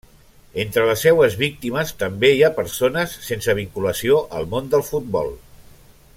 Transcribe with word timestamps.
Entre 0.61 0.85
les 0.91 1.03
seues 1.07 1.35
víctimes 1.41 1.91
també 1.99 2.31
hi 2.37 2.41
ha 2.47 2.51
persones 2.57 3.13
sense 3.29 3.55
vinculació 3.63 4.19
al 4.41 4.49
món 4.55 4.73
del 4.73 4.87
futbol. 4.93 5.31